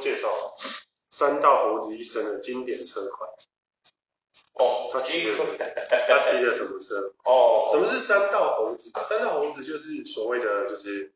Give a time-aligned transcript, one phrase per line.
[0.00, 0.56] 介绍了
[1.10, 3.30] 山道猴子一生的经典车款。
[4.54, 5.34] 哦，他骑的，
[6.08, 7.14] 他骑的什么车？
[7.24, 8.90] 哦，什么是三道猴子？
[9.08, 11.12] 三道猴子就是所谓的，就是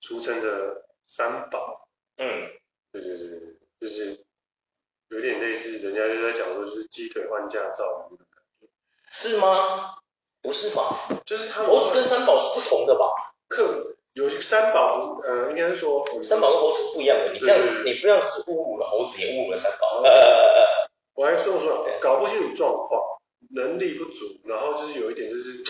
[0.00, 1.88] 俗称的三宝。
[2.16, 2.50] 嗯，
[2.92, 3.40] 对对对对，
[3.80, 4.24] 就是
[5.08, 8.68] 有点类似，人家就在讲说，就是鸡腿换驾照的感觉。
[9.10, 9.96] 是吗？
[10.40, 11.08] 不是吧？
[11.26, 13.34] 就是他猴子跟三宝是不同的吧？
[13.48, 17.32] 客有些三宝，呃，应该是说三宝跟猴子是不一样的。
[17.32, 20.02] 你这样子，你不要是侮辱了猴子，也侮辱了三宝。
[20.04, 23.00] 呃 我还说说，搞不清楚状况，
[23.50, 25.62] 能力不足，然后就是有一点就是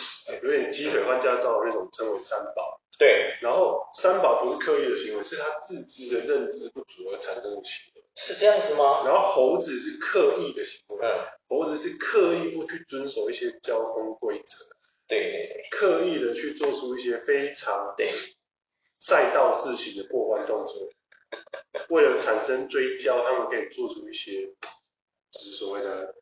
[0.43, 2.81] 有点鸡腿换驾照的那种，称为三宝。
[2.99, 3.35] 对。
[3.43, 8.03] 然后三宝不是刻意的行为，是他自知的认知不足而产生的行为。
[8.15, 9.03] 是这样子吗？
[9.05, 11.07] 然后猴子是刻意的行为。
[11.07, 11.11] 嗯。
[11.49, 14.65] 猴子是刻意不去遵守一些交通规则。
[15.09, 15.69] 对对对。
[15.71, 18.11] 刻意的去做出一些非常对
[18.99, 20.89] 赛道式型的过弯动作，
[21.91, 24.55] 为了产生追焦，他们可以做出一些。
[25.33, 26.15] 就是所谓的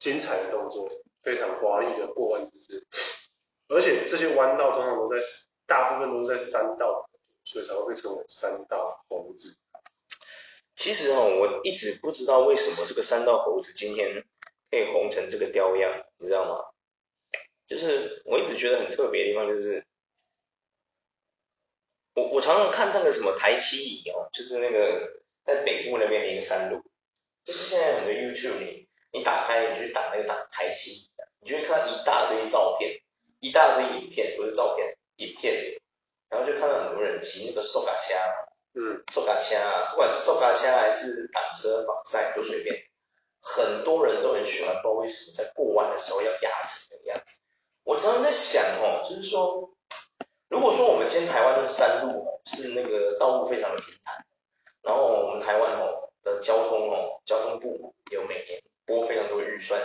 [0.00, 0.90] 精彩的动作，
[1.22, 2.84] 非常华丽的过弯姿势，
[3.68, 5.22] 而且这些弯道通常都在
[5.66, 7.08] 大部分都是在山道，
[7.44, 9.56] 所以才会被称为山道猴子。
[10.74, 14.24] 其实哦，我一直不知道为什么这个山道猴子今天
[14.68, 16.64] 可以红成这个雕样，你知道吗？
[17.66, 19.84] 就是我一直觉得很特别的地方，就是
[22.14, 26.82] 我我常常看那个什么台七乙哦，就是那个在北部那边的一个山路。
[27.44, 31.10] 就是现在很多 YouTube 你你打开，你去打那个打台七，
[31.40, 33.00] 你就会看到一大堆照片，
[33.38, 35.80] 一大堆影片，不是照片，影片，
[36.28, 38.14] 然后就看到很多人骑那个手卡车，
[38.74, 42.76] 嗯，手卡车啊，不管是手卡车还是挡车绑赛都随便，
[43.40, 47.38] 很多人都很喜欢，不知道为什么在过弯的时候要压成那个样子。
[47.86, 49.70] 我常常在想哦，就是说，
[50.48, 54.26] 如果说我们今天台湾的山路哦是那个道路非常的平坦，
[54.82, 56.02] 然后我们台湾哦。
[56.26, 59.80] 的交通哦，交通部有每年拨非常多的预算，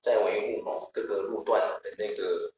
[0.00, 2.50] 在维护哦各个路段的那个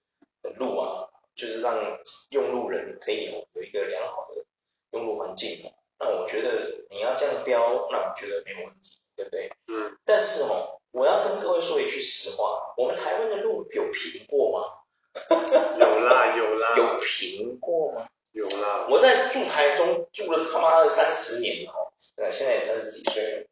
[0.57, 1.99] 路啊，就是让
[2.31, 4.45] 用路人可以有一个良好的
[4.93, 5.69] 用路环境。
[5.99, 9.51] 那我觉得你要这样标，那我觉得没有问题，对不对？
[9.67, 9.99] 嗯。
[10.05, 14.84] 但是哦，我要跟各位说一句实话，我们台湾的路有平过吗？
[15.79, 16.75] 有啦有啦。
[16.77, 18.09] 有平过吗？
[18.33, 18.87] 有啦。
[18.89, 21.93] 我在住台中住了他妈的三十年哦。
[22.17, 23.47] 对，现在也三十几岁了。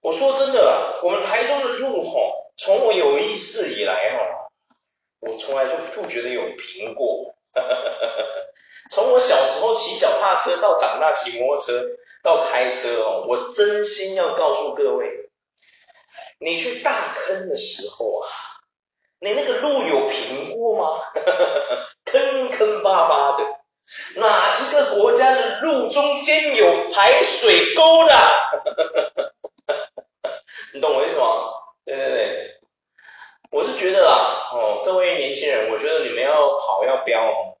[0.00, 4.50] 我说真的啦，我们台中的路吼，从我有意识以来吼，
[5.20, 7.34] 我从来就不觉得有平过。
[8.90, 11.84] 从我小时候骑脚踏车到长大骑摩托车
[12.22, 15.30] 到开车哦，我真心要告诉各位，
[16.38, 18.28] 你去大坑的时候啊，
[19.20, 21.00] 你那个路有平过吗？
[22.04, 23.44] 坑坑巴巴的。
[24.16, 28.14] 哪一个国家的路中间有排水沟的？
[30.74, 31.54] 你懂我意思吗？
[31.86, 32.60] 对对对，
[33.50, 37.56] 我是觉得啊，哦，各位年轻人，我觉得你们要跑要飙，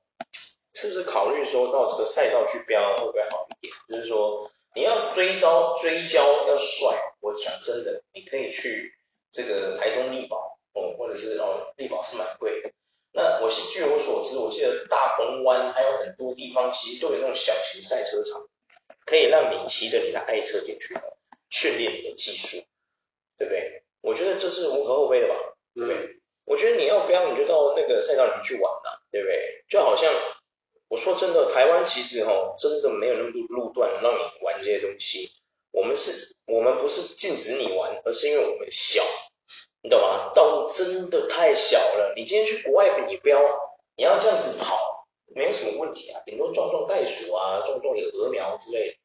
[0.74, 3.74] 是不是考虑说到这个赛道去飙会不会好一点？
[3.88, 8.94] 就是说你要追焦追焦要帅，我讲真的，你可以去
[9.32, 12.70] 这个台中丽宝，哦，或者是哦丽宝是蛮贵的。
[13.10, 18.46] 那我据我所知，我记得大鹏湾还有很多地方，其实都有那种小型赛车场，
[19.06, 20.94] 可以让你骑着你的爱车进去，
[21.48, 22.58] 训练你的技术，
[23.38, 23.82] 对不对？
[24.02, 25.34] 我觉得这是无可厚非的吧，
[25.74, 25.96] 对不对？
[25.96, 29.64] 嗯、我觉得你要不要你就到那个赛道里面去玩呐、啊，对不对？
[29.68, 30.12] 就好像
[30.88, 35.32] 我说真的，台湾其实哈真的没有那么多路段让你玩这些东西，
[35.72, 39.02] 我们是，我们不是禁止你玩，而是因为我们小。
[39.80, 40.32] 你懂吗？
[40.34, 42.12] 道路真的太小了。
[42.16, 43.40] 你今天去国外，你标，
[43.96, 48.96] 你要这样子跑，没有什么问题啊，顶多撞撞袋鼠啊，种种的鹅苗之类的，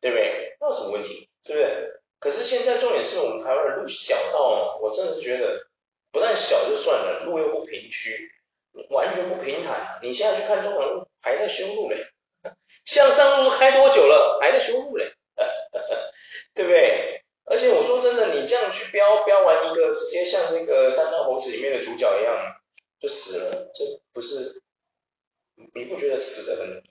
[0.00, 0.56] 对不对？
[0.60, 1.30] 那有什么问题？
[1.44, 2.00] 是不是？
[2.18, 5.66] 可是现在重点是我们台湾的路小到，我真的是觉得，
[6.10, 8.32] 不但小就算了，路又不平区，
[8.90, 10.00] 完全不平坦。
[10.02, 12.06] 你现在去看中横路，还在修路嘞，
[12.84, 15.12] 向上路开多久了，还在修路嘞，
[16.54, 17.22] 对不对？
[17.46, 22.56] 而且我说真的，你这样去标标完一个，直接像那个山道猴子里面的主角一样
[22.98, 24.62] 就死了，这不是
[25.74, 26.82] 你不觉得死的很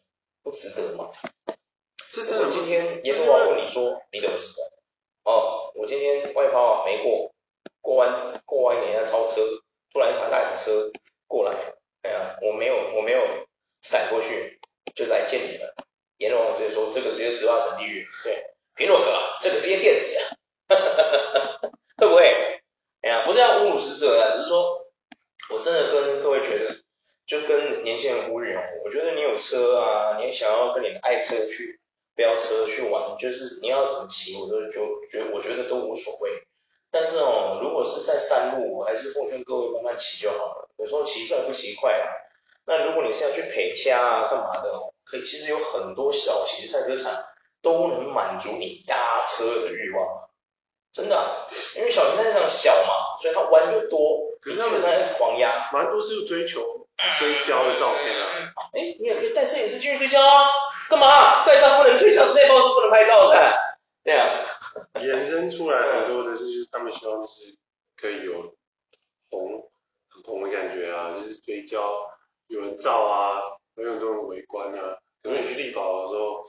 [0.44, 1.10] 不值得吗？
[2.10, 4.72] 这是我今天阎罗王问你说你怎么死的？
[5.24, 7.34] 哦，我今天外抛没过，
[7.82, 9.42] 过弯过弯给人家超车，
[9.92, 10.92] 突然一台烂车
[11.28, 11.74] 过来，
[12.04, 13.48] 哎呀，我没有我没有
[13.82, 14.60] 闪过去，
[14.94, 15.74] 就来见你了。
[16.18, 20.38] 阎罗王直接说，这个直接十八层地狱，对，苹果哥，这个直接电死啊，
[21.98, 22.62] 会不会？
[23.02, 24.86] 哎呀，不是要侮辱死者啊，只是说，
[25.50, 26.83] 我真的跟各位觉得，
[27.26, 31.80] 就跟年轻人呼吁哦，我觉得你有车啊，你想要跟你的爱车去
[32.16, 36.32] 飙车去玩，就是你要怎么骑，我都就觉我觉得都无所谓。
[36.92, 40.70] 但是哦，如果是在山路，我还是奉劝各位慢慢骑就好了。
[40.78, 42.08] 有时候骑快不骑快啊。
[42.66, 44.72] 那如果你是要去陪掐啊，干嘛的？
[45.04, 47.24] 可以，其实有很多小型赛车场
[47.62, 50.30] 都能满足你压车的欲望。
[50.92, 55.72] 真的、啊，因为小型赛车场小嘛，所以它弯又多，可是基本上也是狂压。
[55.74, 56.83] 蛮多是追求
[57.18, 58.28] 追焦的照片啊。
[58.74, 60.46] 哎，你也可以带摄影师进去追焦啊。
[60.90, 61.38] 干嘛？
[61.38, 63.58] 赛道不能追焦，赛道是不能拍照的。
[64.04, 64.28] 对啊。
[64.96, 67.56] 衍生出来很多的是，就是他们希望就是
[67.96, 68.56] 可以有
[69.30, 69.70] 红
[70.10, 72.10] 很红的感觉啊，就是追焦，
[72.48, 73.42] 有人照啊，
[73.76, 74.98] 有很多人围观啊。
[75.22, 76.48] 可是你去力宝的时候。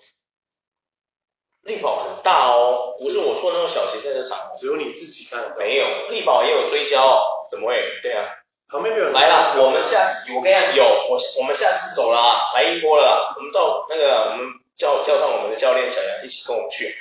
[1.62, 5.56] 力宝很大哦，不是我说的那种小型赛车场，只有你自己看。
[5.56, 8.00] 没有，力宝也有追焦哦，怎么会？
[8.02, 8.28] 对啊，
[8.74, 9.14] 旁边没有人。
[9.14, 16.96] 来了，我们下次我跟你讲有，我我们下次走了啊，来一波了，我们到那个我们叫叫上我们的教练小杨一起跟我们去，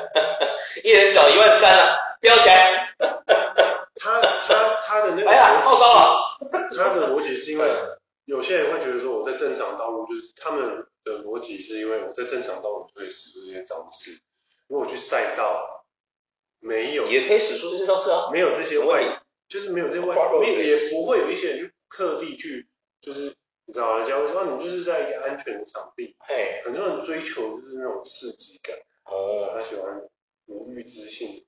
[0.82, 2.94] 一人缴一万三了，飙起来。
[3.94, 6.38] 他他他的那个，哎呀，号召了。
[6.74, 7.68] 他的逻辑是因为
[8.24, 10.86] 有些人会觉得说我在正常道路就是他们。
[11.04, 14.20] 的逻辑是因为我在正常道路就会使出这些招式，
[14.68, 15.84] 如果我去赛道
[16.60, 19.02] 没有，也可以使出这些招式啊，没有这些外，
[19.52, 20.16] 就是没有这些外，
[20.46, 22.66] 也也不会有一些人就特地去，
[23.02, 24.04] 就是你知道吗？
[24.06, 30.08] 假如说你就是在一个安全的场地，嘿，很多人追求就是那种刺激感，哦，他喜欢
[30.46, 31.44] 无预知性、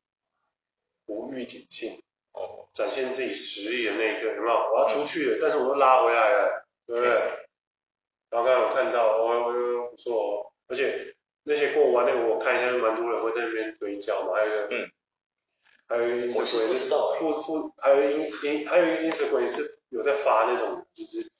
[1.06, 2.02] 无预警性，
[2.32, 4.54] 哦，展现自己实力的那一个，有没有？
[4.74, 7.10] 我要出去了，但是我又拉回来了，对不对？
[8.28, 14.90] 然后刚刚我看到，哦哟哟不错哦，而且那些过弯那个我看一下，蛮多人会在那边追焦嘛，还有一个，嗯，
[15.88, 16.88] 还有一个 Instagram 是
[17.18, 21.30] 附附，还有一一还有一个 Instagram 是有在发那种，就是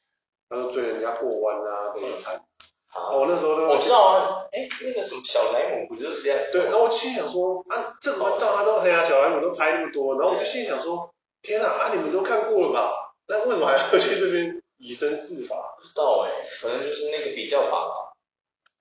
[0.48, 2.44] 他说追人家过弯啊，那一惨。
[2.86, 6.52] 好，我那时候都我知道啊，哎，那个什么小莱姆不就是这样子？
[6.52, 11.12] 对，然后我心想说，啊，这么大家都哎呀，小莱姆都拍那么多，然后我就心想说，
[11.42, 13.14] 天哪，啊你们都看过了吧？
[13.26, 14.62] 那为什么还要去这边？
[14.76, 18.12] 以身试法，不知道哎、欸，可能就是那个比较法吧，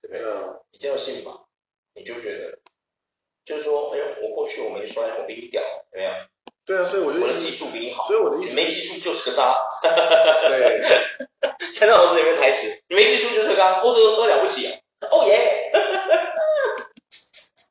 [0.02, 0.22] 对不对？
[0.22, 1.40] 嗯，比较性吧，
[1.94, 2.58] 你就觉得，
[3.44, 5.62] 就是说，哎呦，我过去我没摔，我比你屌，
[5.92, 6.14] 怎么样？
[6.66, 9.54] 对啊，所以我就我的技术比你好，所以我的意思，你没技术就是个渣。
[9.82, 10.82] 对，
[11.74, 14.78] 三道猴子里面台词，你没技术就是个渣，欧洲都了不起啊，
[15.10, 15.70] 哦耶！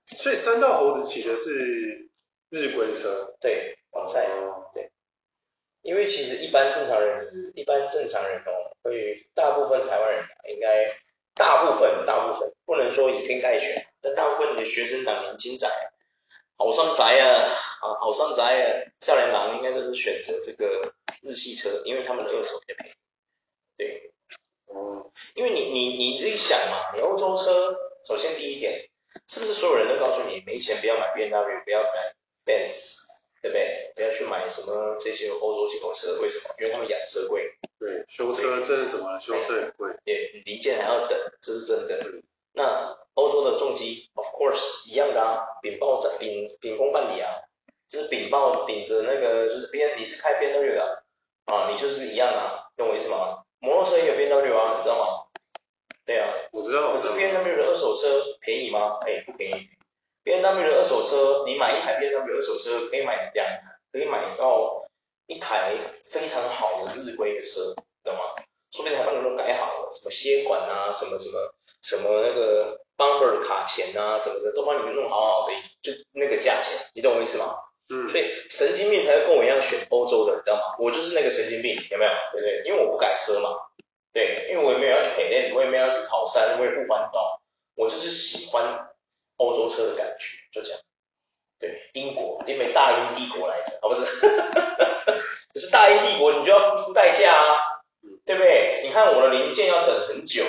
[0.05, 2.09] 所以三道猴子骑的是
[2.49, 4.27] 日规车，对，往赛，
[4.73, 4.89] 对。
[5.81, 10.23] 因为其实一般正常人是，一般正常人哦，会大部分台湾人
[10.53, 10.95] 应该
[11.35, 15.67] 大部分大部分不能说以偏概全，但大部分的学生党年轻仔，
[16.57, 17.49] 好上宅啊，
[17.81, 22.93] 啊好上宅啊，少年郎应该就是选择这个日系车，因为他们的二手比较便宜。
[23.77, 24.13] 对，
[24.67, 28.89] 嗯，因为你你你自己想嘛，你欧洲车，首先第一点，
[29.27, 32.13] 是不是所有人都告诉你没钱不要买 BMW，不要买
[32.45, 33.01] Benz？
[33.41, 33.91] 对不对？
[33.93, 36.55] 不要去买什么这些欧洲进口车，为什么？
[36.59, 37.57] 因为他们养车贵。
[37.77, 39.19] 对，修车真的怎么？
[39.19, 39.93] 修车很贵。
[40.05, 42.23] 对，零件还要等，这是真的。
[42.53, 47.29] 那欧洲的重机，of course，一样的啊，禀报在秉秉公办理啊，
[47.89, 51.03] 就是禀报秉着那个就是 N，你是开 N W 的
[51.45, 53.43] 啊，你就是一样的啊，懂我意思吗？
[53.59, 55.05] 摩托车也有 N W 啊，你知道吗？
[56.05, 56.91] 对啊，我知道。
[56.91, 58.99] 可是 B N W 的二手车便宜吗？
[59.05, 59.69] 哎，不便宜。
[60.23, 64.85] B N W 的二手车，你买一台 B M W 二手车可以买两台，可以买到
[65.27, 68.21] 一台非常好的日规的车，懂吗？
[68.71, 71.52] 说不定还帮你都改好了，什么吸管啊，什么什么
[71.83, 77.59] 什么那个 bumper 卡钳啊什么的，都帮你弄好好的，就那个价钱，你懂我意思吗？
[77.89, 78.09] 嗯。
[78.09, 80.75] 所以神经病才会跟我一样选欧洲的，你知道吗？
[80.79, 82.11] 我就是那个神经病，有没有？
[82.31, 82.63] 对不对？
[82.65, 83.49] 因为我不改车嘛，
[84.13, 87.41] 对，因为我也没有要去陪练，我也没有要去跑山，我也不环岛，
[87.75, 88.89] 我就是喜欢。
[89.37, 90.79] 欧洲车的感觉，就这样。
[91.59, 94.05] 对，英国，因为大英帝国来的，啊不是，
[95.51, 97.57] 可是大英帝国，你就要付出代价啊，
[98.25, 98.81] 对不对？
[98.83, 100.43] 你看我的零件要等很久，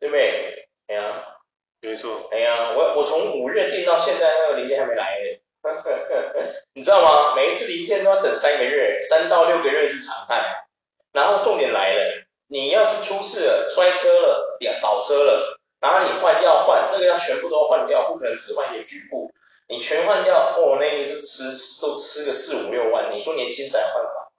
[0.00, 0.68] 对不对？
[0.88, 1.36] 哎呀，
[1.80, 2.28] 没错。
[2.32, 5.40] 哎呀，我我从五月订到现在，那个零件还没来耶，
[6.74, 7.36] 你知道吗？
[7.36, 10.66] 每一次零件都要等三个月，三到六个月是常态。
[11.12, 15.60] 然后重点来了，你要是出事了，摔车了，倒车了。
[15.80, 19.32] 哪里换要换，那个要全部都要换掉，不可能只换一个局部。
[19.66, 24.30] 你全换掉，哦，那一次吃都吃个四五六万，你说年轻仔换吧，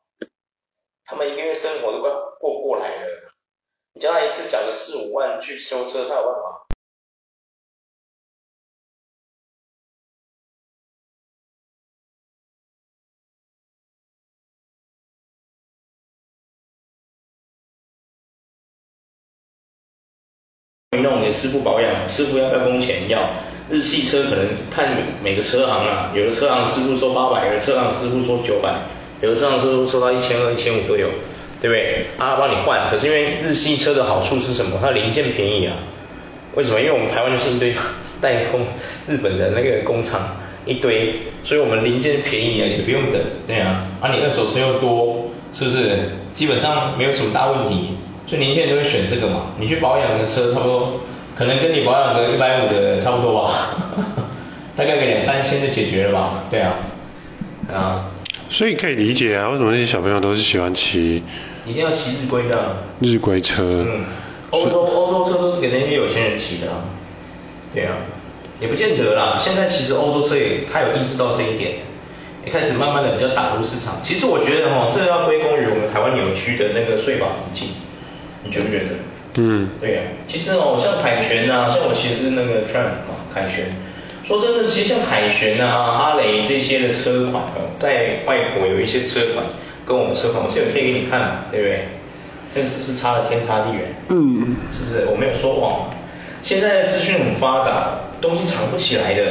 [1.06, 3.31] 他们一个月生活都快过过来了，
[3.94, 6.68] 你叫他一次缴个四五万去修车，他有办法？
[21.02, 23.10] 弄给师傅保养，师傅要不要工钱？
[23.10, 23.30] 要。
[23.70, 28.82] 日系车可能看每个车行啊，有的车行师傅说八百，有的车行师傅说九百，
[29.22, 31.10] 有的车行师傅说到一千二、一千五都有，
[31.62, 32.06] 对不对？
[32.18, 34.80] 他帮你换，可是因为日系车的好处是什么？
[34.82, 35.74] 它零件便宜啊。
[36.56, 36.80] 为什么？
[36.82, 37.74] 因为我们台湾就是一堆
[38.20, 38.62] 代工，
[39.08, 41.14] 日本的那个工厂一堆，
[41.44, 43.86] 所以我们零件便宜而且不用等，对啊。
[44.02, 46.10] 啊，你二手车又多，是不是？
[46.34, 49.48] 基本上没有什么大问题，所以年轻人都会选这个嘛。
[49.60, 51.00] 你去保养的车差不多。
[51.34, 53.52] 可能跟你保养个一百五的差不多吧，
[54.76, 56.74] 大概个两三千就解决了吧，对啊，
[57.74, 58.06] 啊。
[58.52, 61.24] 所以可以理解啊，为什么那些小朋友都是喜欢骑？
[61.66, 62.84] 一定要骑日规的。
[63.00, 63.64] 日规车。
[63.64, 64.04] 嗯。
[64.50, 66.84] 欧洲欧洲车都是给那些有钱人骑的啊。
[67.74, 67.96] 对啊。
[68.60, 71.76] 也不见得啦，现在其实欧洲车也他有意识到这一点，
[72.46, 73.96] 也开始慢慢的比较打入市场。
[74.04, 77.70] 其实我觉得哈，这要归功于我们台湾扭曲的那个税法环境，
[78.44, 78.86] 你觉不觉得？
[79.38, 83.74] 嗯，对、啊，其实哦，像凯旋、啊，像我骑的是那个 Triumph 嘛，凯旋。
[84.24, 89.46] 说真的，其实像凯旋呐、啊、阿雷这些的车款哦，在外国有一些车款
[89.86, 91.88] 跟我们车款，我这个可以给你看嘛，对不对？
[92.54, 93.96] 但是不是差了天差地远？
[94.10, 95.08] 嗯，是不是？
[95.12, 95.90] 我没有说谎。
[96.42, 99.24] 现在的资讯很发达，东西藏不起来的，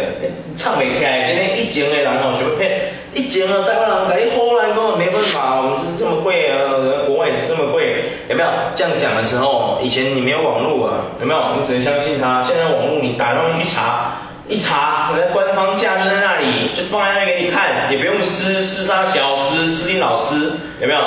[0.57, 1.27] 藏不起来。
[1.27, 2.93] 今天一斤的人哦，什么骗？
[3.15, 8.49] 一斤啊，台湾人给你唬烂，根本没办法，我们就是这么贵啊，国外也是这么贵，有没有？
[8.75, 11.41] 这样讲的时候，以前你没有网络啊，有没有？
[11.59, 12.43] 你只能相信他。
[12.43, 14.30] 现在网络你打上去一查。
[14.51, 21.01] 一查，人家官方价就在那里，就放在那里给你看，也不用撕撕杀小撕撕定老师，有没有？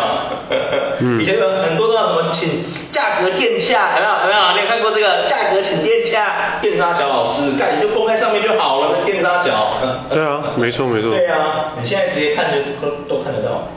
[0.99, 4.13] 嗯、以前有很多都要什么请价格电洽，有没有？
[4.21, 4.55] 有没有？
[4.55, 9.73] 你有看过这个价格请电洽，电杀小老师，干你就公开上面就好了，电杀小。
[10.09, 11.11] 对啊，没错没错。
[11.11, 13.67] 对啊，你现在直接看就都都看得到。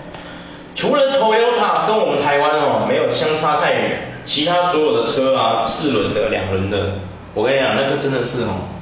[0.76, 6.92] 除了 Toyota 跟我们台湾哦没有相差太远，其他所有的车啊，四轮的、两轮的，
[7.34, 8.75] 我跟你讲，那个真的是哦。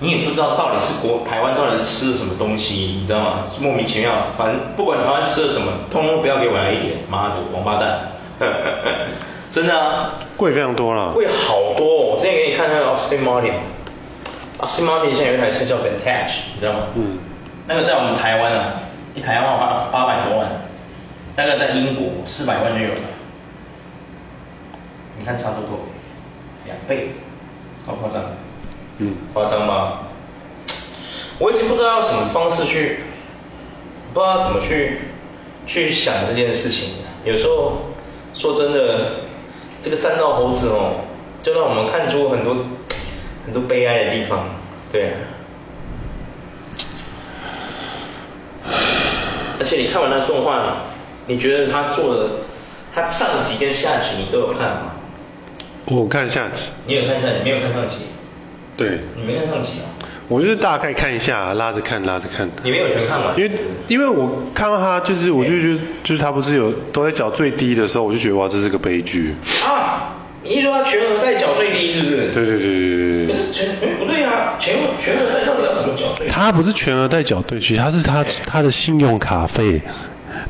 [0.00, 3.44] 你也不知道到底是国台湾到底是吃了什么东西，你知道吗？
[3.60, 8.12] 莫名其妙，反正不管台湾吃了什么，通通不要给我来一点，妈的王八蛋，
[9.50, 11.96] 真的啊，贵非常多了，贵好多，哦。
[12.10, 16.78] 我之前给你看那个 Austin Martin，Austin Martin 现在有一台车叫 Vantage，你知道吗？
[16.96, 17.18] 嗯。
[17.66, 18.74] 那个在我们台湾啊，
[19.14, 20.50] 一台要八八百多万，
[21.36, 23.00] 大概在英国四百万就有了，
[25.16, 25.78] 你看差不多，
[26.66, 27.10] 两倍，
[27.86, 28.22] 好夸张。
[28.98, 30.00] 嗯，夸张吗？
[31.38, 33.00] 我一直不知道什么方式去，
[34.12, 35.00] 不知道怎么去
[35.66, 36.90] 去想这件事情。
[37.24, 37.92] 有时候
[38.34, 39.16] 说真的，
[39.82, 41.00] 这个三道猴子哦，
[41.42, 42.54] 就让我们看出很多
[43.44, 44.48] 很多悲哀的地方。
[44.92, 45.14] 对啊。
[49.58, 50.76] 而且你看完那个动画，
[51.26, 52.30] 你觉得他做的，
[52.94, 54.94] 他上集跟下集你都有看吗？
[55.86, 56.68] 我看下集。
[56.86, 57.96] 你有看下集，没有看上集。
[58.76, 59.86] 对，你没看上集啊？
[60.26, 62.48] 我就是大概看一下，拉着看，拉着看。
[62.62, 63.38] 你没有全看完？
[63.38, 63.50] 因为
[63.88, 69.34] 因为我看到他就是，我就觉得就是他不是有都在缴最低的时候，我就觉得哇，这是个悲剧。
[69.66, 72.16] 啊，你一说他全额代缴最低是不是？
[72.32, 73.34] 对对对对对。
[73.34, 76.32] 可是全，哎不对啊，全全额代到底要怎么缴最低？
[76.32, 79.82] 他不是全额代缴对其实他是他他的信用卡费，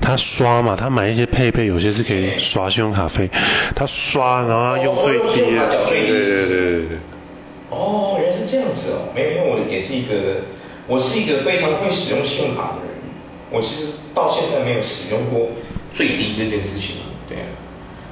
[0.01, 3.29] 他刷嘛，他买一些配备，有些是可以刷信用卡费，
[3.75, 5.41] 他刷然后他用最低
[5.89, 6.99] 对对对对对。
[7.75, 10.43] 哦，原来是这样子哦，没有，因为我也是一个，
[10.87, 12.95] 我是一个非常会使用信用卡的人，
[13.51, 15.49] 我其实到现在没有使用过
[15.93, 16.97] 最低这件事情，
[17.29, 17.47] 对啊，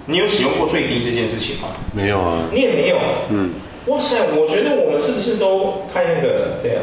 [0.07, 1.69] 你有使用过最低这件事情吗？
[1.93, 2.49] 没有啊。
[2.53, 2.97] 你也没有？
[3.31, 3.51] 嗯。
[3.87, 6.59] 哇塞，我觉得我们是不是都太那个了？
[6.63, 6.83] 对啊，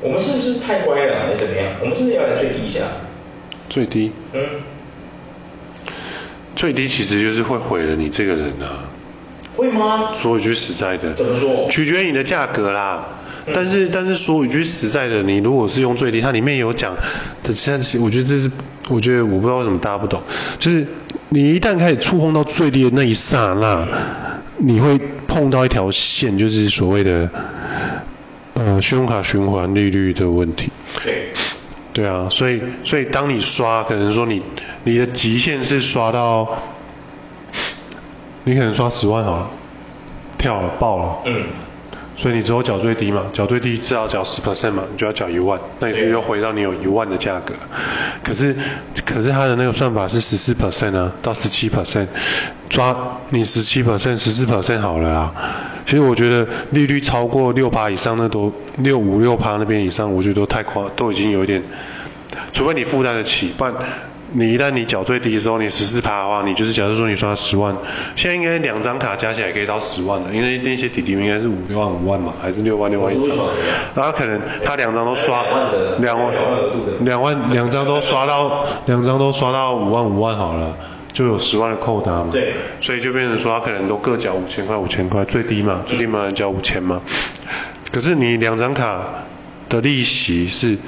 [0.00, 1.74] 我们是不是太乖了，还是怎么样？
[1.80, 2.80] 我们是不是要来最低一下？
[3.68, 4.12] 最低？
[4.32, 4.40] 嗯。
[6.56, 8.88] 最低其实就是会毁了你这个人啊。
[9.56, 10.12] 会吗？
[10.14, 11.68] 说一句实在的，怎么说？
[11.70, 13.06] 取决于你的价格啦。
[13.44, 16.96] 嗯、但是但是说一句实在的，你如果是用最低，它里面有讲，
[17.52, 18.50] 现在我觉得这是，
[18.88, 20.22] 我觉得我不知道为什么大家不懂，
[20.58, 20.86] 就是
[21.28, 23.88] 你一旦开始触碰到最低的那一刹那，
[24.58, 27.28] 你会碰到一条线，就是所谓的
[28.54, 30.70] 呃信用卡循环利率的问题。
[31.04, 31.32] 对。
[31.92, 34.40] 对啊，所以所以当你刷，可能说你
[34.84, 36.62] 你的极限是刷到。
[38.44, 39.50] 你可能刷十万好了，
[40.38, 41.44] 跳了爆了，嗯，
[42.16, 47.54] 所以你只有缴最低嘛，缴最低至少缴十 percent 嘛，你就要缴一万，那你就又回到你有一万的价格。
[48.24, 48.56] 可是
[49.04, 52.08] 可是它的那个算法是十四 percent 啊，到十七 percent，
[52.68, 55.32] 抓你十七 percent、十四 percent 好了啦。
[55.86, 61.62] 其实我觉得利率超过六趴以上，那都六五六趴那边以上，我觉得都太夸，都已经有一点，
[62.52, 63.74] 除非你负担得起，不然。
[64.34, 67.76] 你一旦你缴最低的时候，你十四趴的话，你就是假设说你刷十万，
[68.16, 73.36] 现在应该两张卡加起来可以到十万了，因为那些弟弟应该是五六万五万嘛，还是六万六万一张，
[73.94, 75.44] 然后可能他两张都刷
[75.98, 76.34] 两万
[77.00, 80.76] 两万两张都刷到两张都刷到五万五万好了，
[81.12, 87.02] 就有十万的扣打嘛，对，所以就变成说他可能都各缴五千块五千块最低嘛，最低嘛缴五千嘛，
[87.92, 89.02] 可是你两张卡
[89.68, 90.78] 的利息是。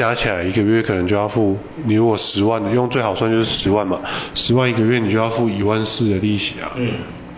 [0.00, 4.00] 加起来一个月可能就要付，你如果十万的用最好算就是十万嘛，
[4.34, 6.92] 十万一个月你就要付一万四的利息啊，嗯，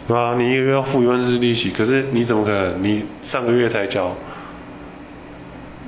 [0.07, 0.37] 对吧？
[0.39, 2.81] 你一个月要付一万四的利息，可是你怎么可能？
[2.85, 4.15] 你上个月才交，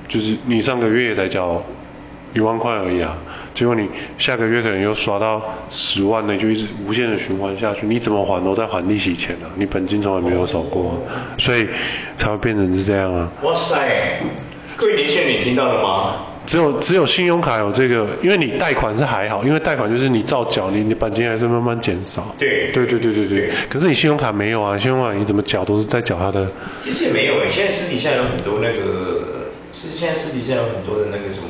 [0.09, 1.63] 就是你上个月也才交
[2.33, 3.19] 一万块而已啊，
[3.55, 3.89] 结果你
[4.19, 5.41] 下个月可能又刷到
[5.71, 11.69] 十万呢，就一直无限的循环下去，你怎么还都在还利息钱啊，你本金从来没有少过，啊，所以
[12.17, 13.31] 才会变成是这样啊。
[13.45, 14.21] 哇塞，
[14.77, 16.34] 各位年轻人，你听到了吗？
[16.55, 22.33] 只有只有信用卡有这个，因为你贷款是还好，因为贷款就是你照缴，你你本金还是慢慢减少。
[22.39, 23.51] 对对对对对对。
[23.69, 26.49] 可是你信用卡没有啊，信用卡你怎么缴都是在缴它的。
[26.85, 31.49] 其实也没有诶，现在私底下有很多那个，是现在私底下有很多的那个什么，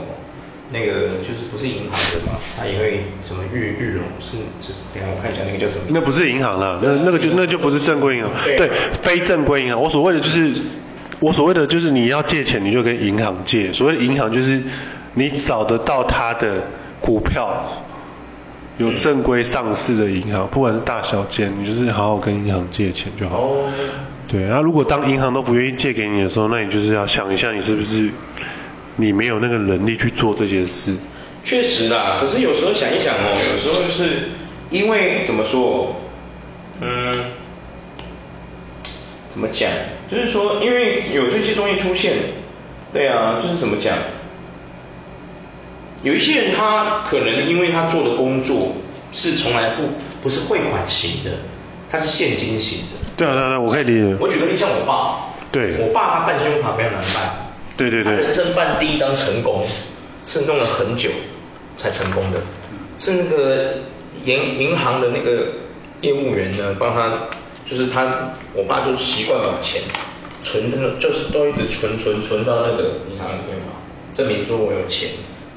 [0.72, 5.84] 那个就是不是银行的嘛，他也会什么玉玉龙是就是，等下我看一下那个叫什么。
[5.88, 8.70] 那不是银行了，那那个就那就不是正规银行，对
[9.02, 9.82] 非正规银行。
[9.82, 10.54] 我所谓的就是。
[11.24, 13.72] 我所谓的就是你要借钱，你就跟银行借。
[13.72, 14.62] 所谓的银行就是
[15.14, 16.64] 你找得到他的
[17.00, 17.64] 股票，
[18.76, 23.40] 有正规上市的银行，不管是大小间，你就是好好跟银行借钱就好。
[23.40, 23.72] 哦。
[24.28, 28.10] 对，然后如果当银行都不愿意借给你的时候，那你就是要想一下，你是不是
[28.96, 30.94] 你没有那个能力去做这件事。
[31.42, 34.28] 确实啦，可是有时候想一想哦，有时候就是
[34.68, 35.96] 因为怎么说，
[36.82, 37.24] 嗯。
[39.30, 39.70] 怎么讲？
[40.08, 42.12] 就是说，因为有这些东西出现，
[42.92, 43.96] 对啊，就是怎么讲？
[46.02, 48.76] 有一些人他可能因为他做的工作
[49.12, 49.84] 是从来不
[50.22, 51.30] 不是汇款型的，
[51.90, 52.98] 他是现金型的。
[53.16, 54.16] 对啊，对啊，我可以理解。
[54.20, 59.64] 我举个例，像我爸，对，我爸他办信用卡非常难办，对对对，他人生办第一张成功，
[60.26, 61.08] 是弄了很久
[61.78, 62.40] 才成功的，
[62.98, 63.74] 是那个
[64.24, 65.46] 银银行的那个
[66.02, 67.28] 业务员呢帮他。
[67.66, 69.80] 就是他，我爸就习惯把钱
[70.42, 73.72] 存在，就是都一直存存存到那个银行里面嘛，
[74.14, 75.08] 证明说我有钱，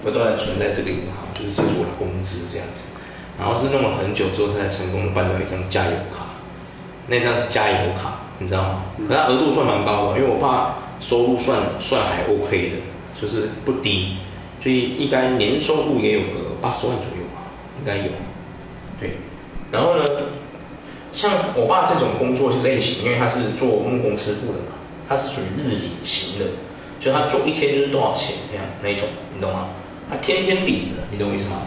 [0.02, 2.88] 不断存在这个银行，就是这是我的工资这样子。
[3.38, 6.30] 然后是弄了很久之后，他才成功的办到一张加油卡，
[7.08, 8.86] 那张是加油卡，你知道吗？
[9.08, 12.78] 可他额度算蛮高的，因为我爸收入算算还 OK 的，
[13.22, 14.16] 就是不低，
[14.64, 18.12] 所以应该年收入也有个八十万左右吧，应该有。
[19.00, 19.12] 对，
[19.72, 20.06] 然后呢？
[21.18, 24.78] 像我爸这种工作是类型，因为他是做木工师傅的嘛，
[25.10, 26.46] 他是属于日领型的，
[27.02, 29.70] 就他做一天就是多少钱这样那一种，你懂吗？
[30.12, 31.62] 他天天领的，你懂我意思吗？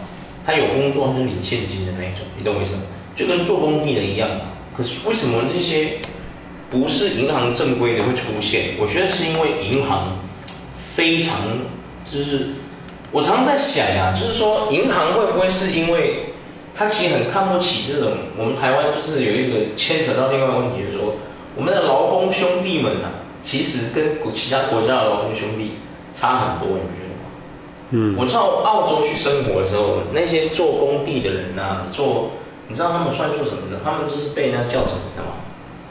[0.45, 2.83] 他有工作他就领现金的那一种，你懂我意思吗？
[3.13, 4.29] 就跟做工地的一样。
[4.73, 5.97] 可是为什么这些
[6.69, 8.75] 不是银行正规的会出现？
[8.79, 10.17] 我觉得是因为银行
[10.95, 11.35] 非常
[12.09, 12.51] 就是，
[13.11, 16.30] 我常常在想啊，就是说银行会不会是因为？
[16.73, 21.15] 他其实很看不起这种，我们台湾就是有一个牵扯到另外一个问题，就是说
[21.55, 25.73] 我们的劳工兄弟们啊，其实跟其他国家的劳工兄弟
[26.15, 27.27] 差很多，你不觉得吗？
[27.91, 28.15] 嗯。
[28.17, 32.31] 我知道澳洲去生活的时候，那些做工地的人啊，做，
[32.67, 33.81] 你知道他们算做什么的？
[33.83, 35.35] 他们就是被人家叫什么，知道吗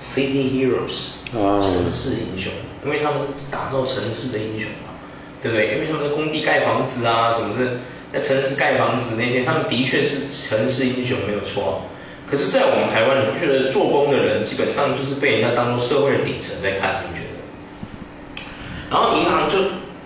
[0.01, 2.51] ？City Heroes，城市英雄，
[2.85, 4.97] 因为他们是打造城市的英雄嘛，
[5.43, 5.75] 对不对？
[5.75, 7.73] 因为他们在工地盖房子啊什么的。
[8.12, 11.83] 在城市盖房子那些，他们的确是城市英雄，没有错。
[12.29, 17.03] 可是，在我们台湾，你不觉得做工的人基本上就是被人家当做社会的底层在看？
[17.09, 18.42] 你觉得？
[18.90, 19.59] 然后银行就，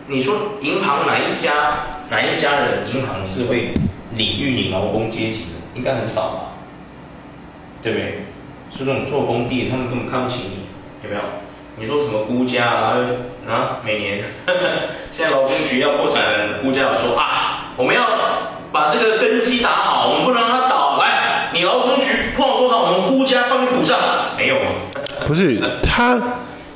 [0.06, 3.74] 你说银行哪一家哪一家人银行是会
[4.16, 5.48] 礼遇你劳工阶级的？
[5.74, 6.40] 应该很少吧？
[7.82, 8.24] 对不对？
[8.76, 10.64] 是那种做工地，他们根本看不起你，
[11.02, 11.22] 有没有？
[11.76, 12.98] 你说什么估价啊？
[13.46, 17.53] 啊，每年呵 呵现在劳工局要破产了，估价说啊。
[17.76, 18.04] 我们要
[18.72, 20.98] 把这个根基打好，我们不能让它倒。
[20.98, 22.06] 来，你劳工局
[22.36, 23.98] 碰了多少，我们孤家帮你补上。
[24.36, 24.56] 没有。
[25.26, 26.20] 不是，他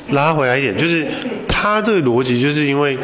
[0.09, 1.07] 拉回来一点，就是
[1.49, 2.99] 他这个逻辑，就是因为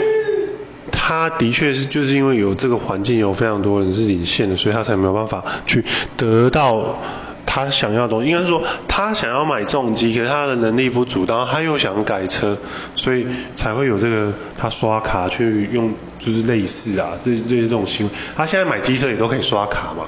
[0.91, 5.85] 他的确是就是因为有这个环境，有非常多人是领现的，所以他才没有办法去
[6.17, 6.99] 得到。
[7.47, 12.57] 他想要的东西，应该说他想要买重机，可是他的能力不足，然后他又想改车，
[12.97, 18.13] 所以才会有这个他刷卡去用，就是类似啊，这这这种行为。
[18.37, 20.05] 他现在买机车也都可以刷卡嘛，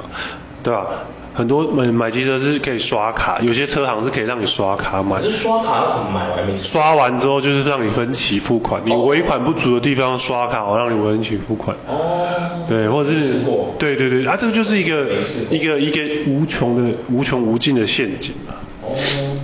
[0.62, 0.86] 对吧？
[1.34, 5.16] 很多买买机车是可以刷卡，有些车行是可以让你刷卡买。
[5.16, 6.30] 可是刷卡要怎么买？
[6.30, 11.76] 我还没刷完之后就是让你分期付款，你尾款不足的地方刷卡，我让你分期付款。
[11.86, 12.64] 哦。
[12.66, 13.34] 对，或者是。
[13.78, 15.08] 对对对，啊，这个就是一个
[15.50, 18.54] 一个一个无穷的无穷无尽的陷阱嘛。
[18.80, 18.96] 哦。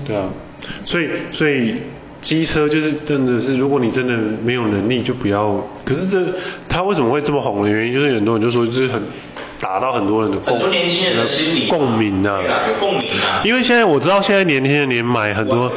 [0.06, 0.30] 对啊，
[0.86, 1.82] 所以所以
[2.22, 5.68] 机车就是真的是，如果你真的没有能力，就不要。
[5.84, 6.32] 可是这
[6.70, 9.02] 它为什么会这么红的原因，就是很多人就说就是很。
[9.62, 13.42] 打到很多人的共，很多年轻人的心理共鸣啊，有共鸣啊。
[13.44, 15.70] 因为现在我知道，现在年轻人连买很多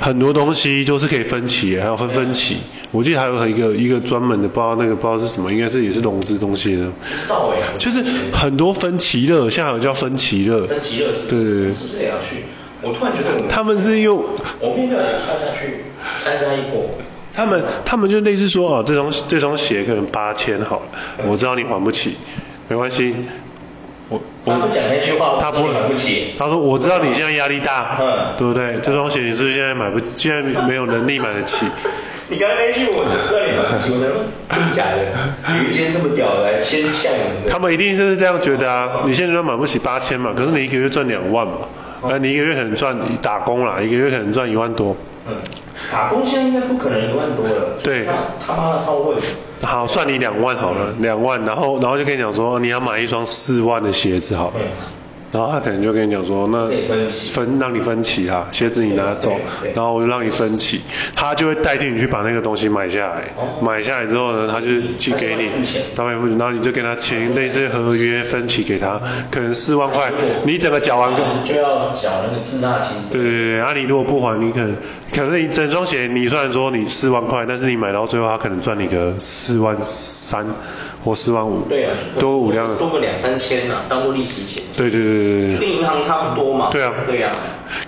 [0.00, 2.56] 很多东西都是可以分期，还有分分期。
[2.90, 6.86] 我记得还有一个一个专门的，不知道那个不知道是什么，应该是也是融资东西的。
[7.08, 7.78] 知道哎。
[7.78, 10.66] 就是很多分期乐，现在有叫分期乐。
[10.66, 11.28] 分期乐是。
[11.28, 11.72] 对对对。
[11.72, 12.42] 是不是也要去？
[12.82, 14.24] 我突然觉得他们是用。
[14.60, 15.84] 我并没有跳下去
[16.18, 16.88] 参加一波。
[17.34, 22.16] 他们他们就类似说哦，这双这双鞋可能八千好了，我知道你还不起。
[22.68, 23.14] 没关系，
[24.08, 26.34] 我我他不讲那句话，他不会买不起。
[26.38, 28.78] 他说我知道你现在压力大，嗯，对不对？
[28.82, 31.66] 这双鞋你是现在买不，现在没有能力买得起。
[32.28, 34.10] 你刚刚那句我知道你买不起，我能
[34.50, 35.56] 真假的？
[35.56, 37.12] 有一间这么屌的来牵线，
[37.48, 39.04] 他们一定就是这样觉得啊。
[39.06, 41.52] 你现在都买不起八千嘛，可是你一个月赚两万嘛，
[42.02, 44.96] 呃，你一个月可能赚打工啦，一个月可能赚一万多。
[45.26, 45.36] 嗯，
[45.92, 47.78] 打工现在应该不可能一万多了。
[47.82, 48.06] 对。
[48.46, 49.16] 他妈的超贵。
[49.62, 54.54] 好，算你两万好了，两万，然后然后就跟你讲说，你要买一双四万的鞋子好了。
[55.30, 56.68] 然后他可能就跟你讲说，那
[57.08, 59.32] 分让你分期啊，鞋子你拿走，
[59.74, 60.80] 然后我就让你分期，
[61.14, 63.24] 他就会代替你去把那个东西买下来，
[63.60, 64.66] 买下来之后呢，他就
[64.98, 65.50] 去给你，
[65.94, 70.10] 他会付钱，然后你就跟他签类似合约分期给他，可能四万块，
[70.44, 71.14] 你整个缴完
[71.44, 72.96] 就要缴那个滞纳金。
[73.10, 74.76] 对对对，啊你如果不还，你可能
[75.14, 79.76] 可能你整双鞋你虽然说你四万块，但是你买到最后他可能赚你个四万
[80.28, 80.46] 三。
[81.04, 84.64] 或四万五，对啊，多五辆，多个两三千呐、啊，当做利息钱。
[84.76, 85.58] 对对对对对。
[85.60, 86.70] 跟银行差不多嘛。
[86.72, 86.92] 对啊。
[87.06, 87.32] 对啊。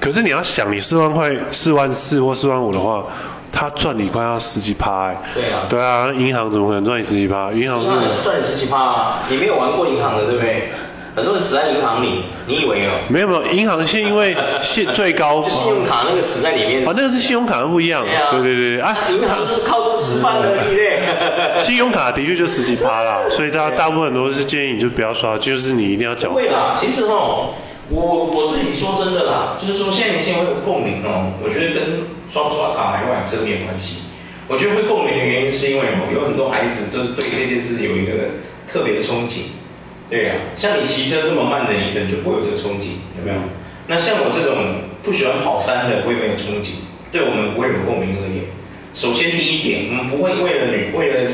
[0.00, 3.06] 可是你要想，你四万块、四万四或四万五的话，
[3.50, 5.16] 他赚你快要十几趴哎。
[5.34, 5.66] 对啊。
[5.68, 7.50] 对啊，银行怎么可能赚你十几趴？
[7.50, 7.84] 银行。
[8.22, 10.70] 赚你十几趴啊，你没有玩过银行的对不对？
[11.20, 12.90] 很多人死在银行里，你以为哦？
[13.08, 15.42] 没有没有，银行是因为信最高。
[15.44, 16.86] 就信用卡那个死在里面。
[16.86, 18.04] 啊，那个是信用卡不一样。
[18.04, 18.30] 对啊。
[18.32, 18.96] 对对对啊。
[19.10, 21.60] 银行就是靠这个吃饭的，对不对？
[21.60, 26.32] 信用卡的确就十几趴啦， 所以大家大部分都是建议你就不要刷，就是你一定要缴。
[26.32, 27.50] 会啦，其实哦，
[27.90, 33.98] 我我自己说真的啦，就是说现在年轻人会有共鸣哦，我觉得跟刷不刷卡买不买车没有关系。
[34.48, 38.12] 我觉得会共鸣的原因是因为哦，有很多孩子都是对这件事有一个
[38.66, 39.46] 特别的憧憬。
[40.10, 43.38] 对呀、像你骑车这么慢的，你可能就不会有这个憧憬，有没有？
[43.86, 48.44] 那像我这种不喜欢跑山的，我也没有憧憬，对我们不会有共鸣而言。
[48.92, 51.30] 首先第一点，我们不会为了女，为了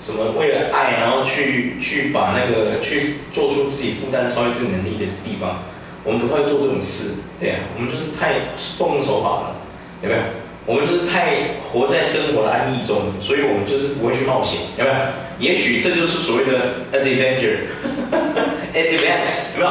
[0.00, 5.60] 什么，为了爱，然后去去把那个去做出自己负担超越自己能力的地方，
[6.02, 7.12] 我们不会做这种事。
[7.38, 9.56] 对呀、我们就是太奉公守法了，
[10.02, 10.20] 有没有？
[10.68, 11.34] 我们就是太
[11.72, 14.96] 活在生活的安逸中，所以我们就是不会去冒险，有没有？
[15.38, 19.70] 也许这就是所谓的 adventure，advance， 有没有？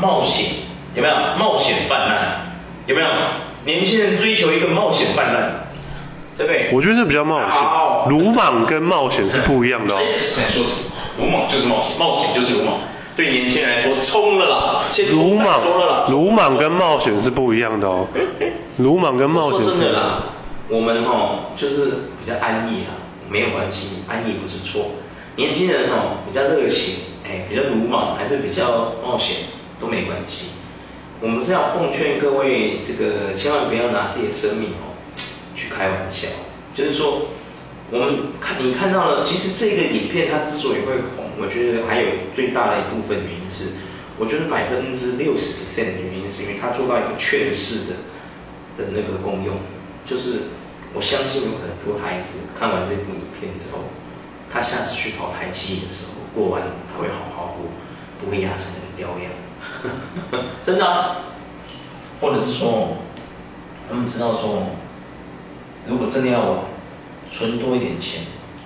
[0.00, 0.46] 冒险，
[0.94, 1.14] 有没有？
[1.36, 2.52] 冒险泛滥，
[2.86, 3.08] 有没有？
[3.64, 5.66] 年轻人追求一个冒险泛滥，
[6.36, 6.70] 对不对？
[6.72, 7.60] 我觉得这比较冒险，
[8.08, 9.98] 鲁莽跟冒险是不一样的哦。
[9.98, 10.12] 在
[10.44, 10.76] 说什么？
[11.18, 12.76] 鲁莽就是冒险，冒险就是鲁莽。
[13.16, 14.84] 对年轻人来说，冲了啦！
[15.10, 15.60] 鲁莽，
[16.08, 18.06] 鲁莽跟冒险是不一样的哦。
[18.78, 19.62] 鲁莽跟冒险。
[19.62, 20.22] 说真的啦，
[20.68, 21.86] 我们哦，就是
[22.20, 22.94] 比较安逸啊，
[23.28, 24.92] 没有关系，安逸不是错。
[25.34, 29.38] 年轻人哦，比较热情，哎，比较鲁莽，还是比较冒险，
[29.80, 30.46] 都没关系。
[31.20, 34.94] 我们是要奉劝各位，这个千万不要拿自己的生命哦
[35.56, 36.28] 去开玩笑。
[36.72, 37.22] 就是说，
[37.90, 41.26] 我们看你看到了，其实这个影片它之所以会红。
[41.40, 43.70] 我觉得还有最大的一部分原因是，
[44.18, 47.96] 我觉得百分之六十 percent 的原因是因为它做到一个劝世的
[48.78, 49.56] 的那个功用，
[50.06, 50.42] 就是
[50.94, 53.80] 我相信有很多孩子看完这部影片之后，
[54.50, 57.66] 他下次去跑台七的时候，过完他会好好过，
[58.20, 61.16] 不会压成那个雕样， 真的，
[62.20, 62.96] 或者是说，
[63.88, 64.62] 他们知道说，
[65.86, 66.64] 如果真的要我
[67.30, 68.22] 存多一点钱，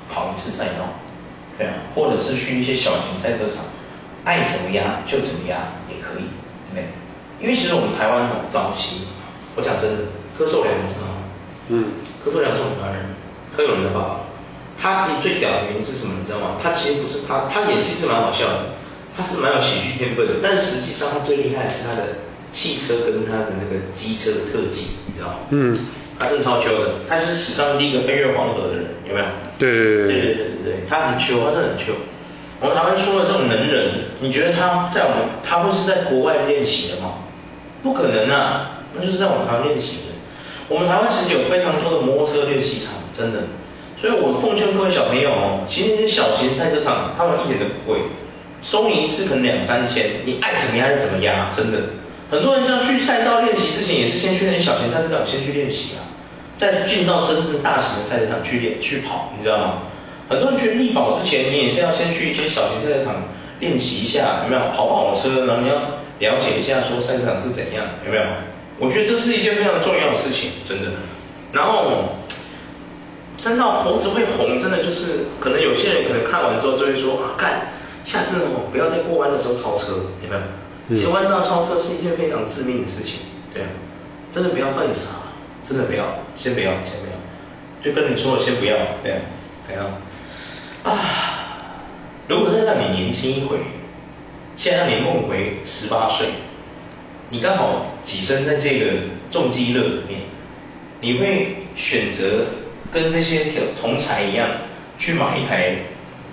[0.09, 0.87] 跑一次赛道。
[1.59, 3.63] 对啊，或者是去一些小型赛车场，
[4.25, 6.25] 爱怎么压就怎么压也可以，
[6.65, 6.87] 对不对？
[7.43, 9.03] 因为其实我们台湾很早期，
[9.57, 9.99] 我讲真的
[10.39, 11.15] 柯受良你知道吗
[11.69, 11.85] 嗯。
[12.25, 13.03] 柯受良是我们传人
[13.55, 14.17] 柯有伦的爸爸。
[14.81, 16.57] 他其实最屌的原因是什么你知道吗？
[16.63, 18.59] 他其实不是他他演戏是蛮好笑的。
[19.17, 22.17] 他是蛮有喜剧天分的但实际上他最厉害的是他的
[22.51, 25.35] 汽车跟他的那个机车的特技你知道吗？
[25.51, 25.77] 嗯。
[26.19, 26.91] 他真的超 q 的。
[27.09, 29.27] 他是史上第一个飞越黄河的人有没有？
[29.59, 30.35] 对对对对。
[30.65, 31.93] 对他很 q 他真的很 q
[32.61, 37.15] 我们常常出了这种能人你觉得他在我们他会是在国外练习的吗？
[37.83, 38.79] 不可能啊。
[38.95, 40.13] 那就是在我们台湾练习的。
[40.69, 43.41] 我们台湾其实有非常多的摩托车练习场，真的。
[44.01, 48.01] 所以我奉劝各位小朋友哦，其实那些小型赛车场，他们一点都不贵，
[48.63, 51.79] 收你一次可能两三千，你爱怎么样就怎么样，真的。
[52.31, 56.03] 很多人像去赛道练习之前，也是先去那些小型赛车场先去练习啊，
[56.57, 59.75] 再进到真正大型的赛车场去练去跑，你知道吗？
[60.29, 63.15] 很多人去力保之前，你也是要先去一些小型赛车场
[63.61, 64.63] 练习一下，有没有？
[64.75, 65.75] 跑跑车，然后你要
[66.33, 68.23] 了解一下说赛车场是怎样，有没有？
[68.83, 70.91] 我觉得这是一件非常重要的事情，真的。
[71.53, 72.17] 然后，
[73.39, 77.69] 真到猴子会红，真的就是可能有些人可能看完之后就会说啊，干，
[78.05, 79.93] 下次哦不要在过弯的时候超车，
[80.25, 80.43] 有没有？
[80.89, 83.21] 其实弯道超车是一件非常致命的事情，
[83.55, 83.69] 对啊，
[84.33, 85.11] 真的不要犯傻，
[85.63, 87.15] 真的不要，先不要，先不要，
[87.85, 89.21] 就跟你说了，先不要，对啊，
[89.69, 90.93] 不要。
[90.93, 90.99] 啊，
[92.27, 93.59] 如果再让你年轻一回，
[94.57, 96.27] 现在让你梦回十八岁，
[97.31, 98.91] 你刚好跻身在这个
[99.31, 100.21] 重机乐里面，
[101.01, 102.45] 你会选择
[102.93, 103.47] 跟这些
[103.81, 104.51] 同才一样
[104.99, 105.77] 去买一台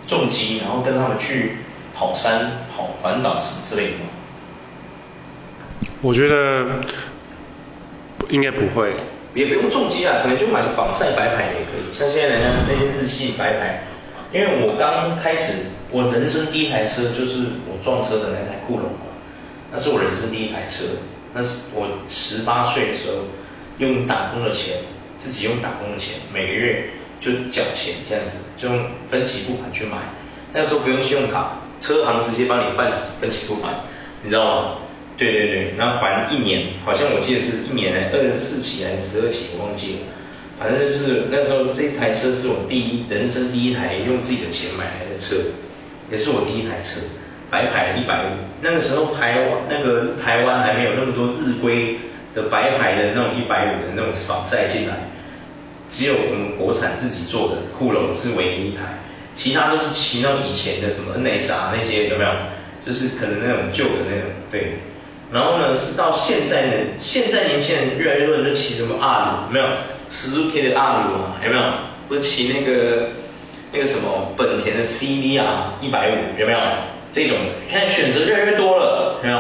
[0.06, 1.54] 重机，然后跟他们去
[1.96, 4.10] 跑山、跑环岛什么之类的吗？
[6.02, 6.82] 我觉得
[8.30, 8.92] 应该不会，
[9.34, 13.86] 也不用重机啊，可能就买个仿赛白牌也可以，像现在人家那些日系白牌。
[14.32, 18.92] 因为我刚开始，我人生第一台车就是我撞车的那台酷龙，
[19.72, 20.84] 那是我人生第一台车，
[21.34, 23.26] 那是我十八岁的时候
[23.78, 24.78] 用打工的钱，
[25.18, 26.89] 自己用打工的钱，每个月
[27.20, 29.98] 就缴钱这样子，就用分期付款去买，
[30.54, 33.74] 那时候不用信用卡，车行直接帮你办分期付款，
[34.24, 34.76] 你知道吗？
[35.18, 40.00] 对对对，然后还一年，好像我记得是一年呢，二十四期还是十二期，我忘记了。
[40.58, 45.36] 反正就是那时候这台车是我第一人生第一台用自己的钱买来的车，
[46.10, 47.02] 也是我第一台车，
[47.50, 48.28] 白牌一百五。
[48.62, 51.98] 那个时候台湾那个台湾还没有那么多日规
[52.36, 54.96] 的白牌的那种一百五的那种仿赛进来，
[55.90, 59.00] 只有我们国产自己做的酷龙是唯一一台，
[59.36, 62.32] 其他都是骑那种以前的什么 NSR 那些有没有？
[62.86, 64.80] 就是可能那种旧的那种对。
[65.32, 69.66] 然后呢是到现在呢，现在年轻人越来越多人就骑什么 R 有没有
[70.10, 71.64] ？Suzuki 的 R 五啊，有没有？
[72.10, 73.10] 或者骑那个
[73.72, 75.44] 那个什么本田的 CVR
[75.82, 76.60] 一百五，有没有？
[77.12, 79.39] 这种你看选择越来越多了，有没有？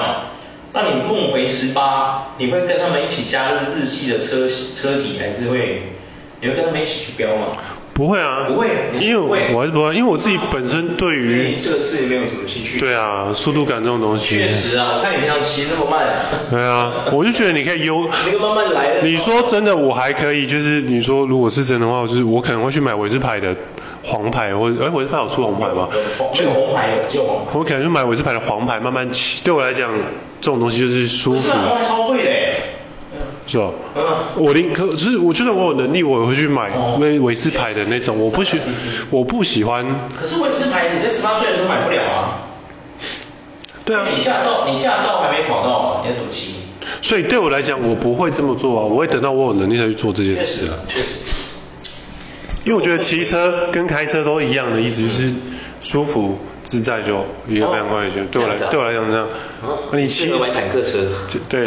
[0.71, 5.93] 那你梦回十八，你会跟他们一起加入日系的车车体，还是会
[6.41, 7.47] 你会跟他们一起去飙吗？
[7.95, 8.69] 不会啊，不会，
[9.01, 12.79] 因为我还是不会，因为我自己本身对于这个事情没有什么兴趣。
[12.79, 14.37] 对啊，速度感这种东西。
[14.37, 16.07] 确实啊，我看你这样骑那么慢。
[16.49, 18.07] 对啊， 我就觉得你可以优。
[18.25, 19.01] 那个慢慢来。
[19.03, 23.53] 你说真的，我还可以，就是你说如果是真的话，就是我可能会去买伟士牌的
[24.03, 25.89] 黄牌，或者哎伟士牌有出红牌吗？
[26.33, 27.51] 就红牌有，只有红牌。
[27.57, 29.91] 我可能就买韦斯牌的黄牌慢慢骑，对我来讲
[30.41, 31.51] 这种东西就是舒服。
[31.51, 32.29] 黄牌超贵的。
[33.47, 33.71] 是吧？
[33.95, 34.03] 嗯，
[34.37, 38.19] 我宁可是我觉得我有能力，我也会去买威伟士牌的那种。
[38.19, 38.59] 我不喜，
[39.09, 39.83] 我不喜欢。
[40.15, 42.45] 可是伟士牌你在十八岁的时候买不了啊。
[43.85, 44.05] 对啊。
[44.15, 46.53] 你驾照你驾照还没考到啊，你要怎么骑？
[47.01, 50.77] 所以对我来讲，我不会这么做啊，我会等到我有能力再去做这件事啊。
[50.87, 51.05] 确实。
[52.65, 55.33] 因为我觉得骑车跟开车都一样的意思，就是
[55.81, 59.27] 舒服自在就也非常快就对我来对我来讲这样。
[59.93, 61.07] 你适合买坦克车。
[61.47, 61.65] 对，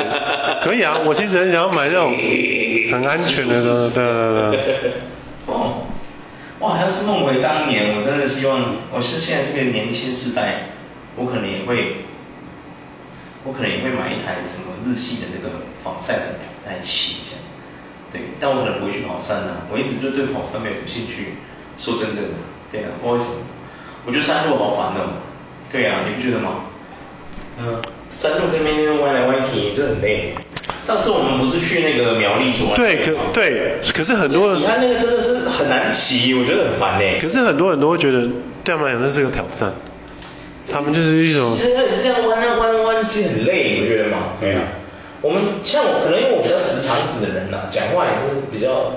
[0.62, 2.14] 可以啊，我其实很想要买那种
[2.92, 4.92] 很安全的车，对对对。
[5.46, 5.87] 哦，
[6.61, 10.74] 哇，要是梦回当年，我真的希望我是现在这个年轻世代，
[11.16, 11.96] 我可能也会，
[13.44, 16.22] 我可能也会买一台什么日系的那个防晒的
[16.66, 17.31] 来骑。
[18.12, 21.35] 对，但我可能不会去跑山啊，我一直就对跑山没有什么兴趣。
[21.79, 22.22] 说真的，
[22.70, 23.42] 对啊，不好意思，
[24.07, 25.18] 我觉得山路好烦哦。
[25.70, 26.66] 对啊，你不觉得吗？
[27.59, 30.35] 嗯，山路这边弯来弯去，就很累。
[30.85, 32.75] 上次我们不是去那个苗栗做吗？
[32.77, 37.18] 对，可对，可是很多人，你看那个真的是很难骑，我觉得很烦哎。
[37.20, 38.29] 可是很多人都会觉得，
[38.62, 39.72] 对他们来讲那是个挑战。
[40.70, 41.55] 他们就是一种。
[41.57, 41.70] 其实
[42.03, 44.35] 这样弯啊弯弯，其实很累，你不觉得吗？
[44.40, 44.62] 对啊。
[45.22, 48.92] 我们像我，可能因为我比较直肠子的人呐、啊，讲话也是比较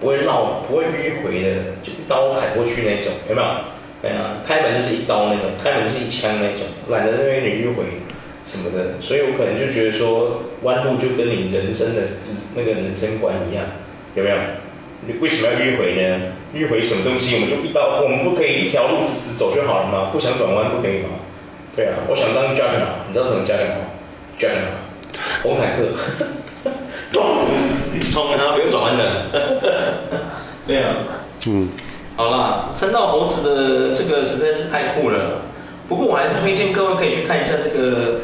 [0.00, 3.48] 不会绕、不会迂回的，就一刀砍过去那种，有没有？
[4.00, 7.84] 对啊，开门就是一刀那种，开门就是一枪那种，懒得那边迂回
[8.44, 12.02] 什么的，所以我可能就觉得说，弯路就跟你人生的
[12.54, 13.64] 那个人生观一样，
[14.14, 14.36] 有没有？
[15.06, 16.20] 你为什么要迂回呢？
[16.54, 17.34] 迂回什么东西？
[17.34, 20.10] 我们就一刀，我们不可以一条路直直走就好了吗？
[20.12, 21.18] 不想转弯不可以吗？
[21.74, 23.88] 对啊，我想当 Juggernaut，你知道什么 Juggernaut 吗
[24.38, 24.84] ？Juggernaut
[25.44, 25.82] 红坦克，
[27.12, 27.22] 咚，
[28.10, 29.04] 冲，然后不用转弯的，
[30.66, 30.96] 对啊，
[31.46, 31.68] 嗯，
[32.16, 35.42] 好啦，三道猴子的这个实在是太酷了，
[35.86, 38.20] 不过我还是推荐各位可以去看一下这个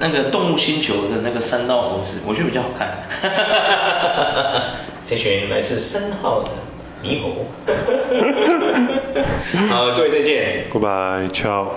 [0.00, 4.62] 那个动物星球的那个三道猴子，我觉得比较好看，哈哈哈哈哈，
[5.04, 6.48] 这群来自三号的
[7.02, 7.44] 猕猴，
[9.68, 11.74] 好，各位再见，拜拜，ciao。